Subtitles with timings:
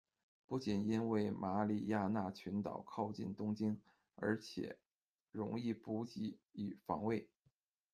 [0.47, 3.79] 不仅因为马里亚纳群岛靠近东京，
[4.15, 4.79] 而且
[5.31, 7.29] 容易补给与防卫。